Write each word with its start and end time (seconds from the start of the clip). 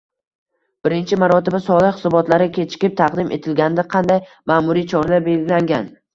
birinchi 0.87 1.19
marotaba 1.23 1.59
soliq 1.65 1.99
hisobotlari 1.99 2.47
kechikib 2.57 2.97
taqdim 3.03 3.31
etilganda 3.39 3.87
qanday 3.93 4.25
ma’muriy 4.55 4.91
choralar 4.97 5.25
belgilangan? 5.31 5.89